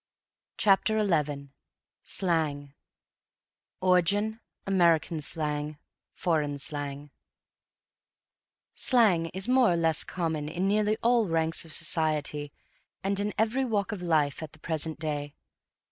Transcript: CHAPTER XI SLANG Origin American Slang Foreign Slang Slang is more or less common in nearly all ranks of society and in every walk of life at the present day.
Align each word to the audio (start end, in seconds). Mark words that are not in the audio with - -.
CHAPTER 0.57 0.99
XI 1.07 1.49
SLANG 2.03 2.73
Origin 3.81 4.39
American 4.65 5.21
Slang 5.21 5.77
Foreign 6.15 6.57
Slang 6.57 7.11
Slang 8.73 9.27
is 9.27 9.47
more 9.47 9.69
or 9.71 9.75
less 9.77 10.03
common 10.03 10.49
in 10.49 10.67
nearly 10.67 10.97
all 11.03 11.27
ranks 11.27 11.65
of 11.65 11.73
society 11.73 12.51
and 13.03 13.19
in 13.19 13.31
every 13.37 13.63
walk 13.63 13.91
of 13.91 14.01
life 14.01 14.41
at 14.41 14.53
the 14.53 14.59
present 14.59 14.97
day. 14.97 15.35